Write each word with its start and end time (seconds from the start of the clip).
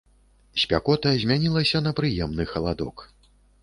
Спякота 0.61 1.13
змянілася 1.25 1.85
на 1.87 1.95
прыемны 2.03 2.43
халадок. 2.57 3.09